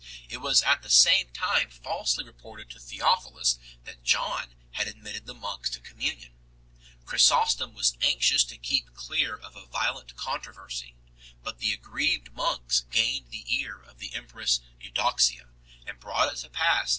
It 0.29 0.37
was 0.39 0.63
at 0.63 0.81
the 0.81 0.89
same 0.89 1.29
time 1.29 1.69
falsely 1.69 2.25
reported 2.25 2.71
to 2.71 2.79
Theophilus 2.79 3.59
that 3.83 4.03
John 4.03 4.55
had 4.71 4.87
admitted 4.87 5.27
the 5.27 5.35
monks 5.35 5.69
to 5.69 5.79
communion. 5.79 6.33
Chrysostom 7.05 7.75
was 7.75 7.95
anxious 8.01 8.43
to 8.45 8.57
keep 8.57 8.95
clear 8.95 9.35
of 9.35 9.55
a 9.55 9.67
violent 9.67 10.15
controversy, 10.15 10.95
but 11.43 11.59
the 11.59 11.71
aggrieved 11.71 12.33
monks 12.33 12.79
gained 12.79 13.29
the 13.29 13.45
ear 13.59 13.79
of 13.79 13.99
the 13.99 14.15
empress 14.15 14.61
Eudoxia, 14.79 15.49
and 15.85 15.99
brought 15.99 16.33
it 16.33 16.37
to 16.37 16.49
pass 16.49 16.49
that 16.49 16.49
the 16.49 16.49
emperor 16.49 16.55
summoned 16.55 16.55
a 16.55 16.57
Hieros. 16.85 16.89